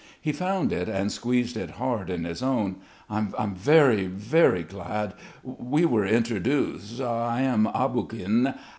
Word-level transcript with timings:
He 0.19 0.31
found 0.31 0.73
it 0.73 0.89
and 0.89 1.11
squeezed 1.11 1.55
it 1.55 1.69
hard 1.77 2.09
in 2.09 2.23
his 2.23 2.41
own. 2.41 2.77
"I'm 3.07 3.53
very... 3.53 4.07
very 4.07 4.63
glad! 4.63 5.13
We 5.43 5.85
were 5.85 6.07
introduced... 6.07 6.99
I 6.99 7.41
am 7.41 7.67
Aboguin 7.67 8.55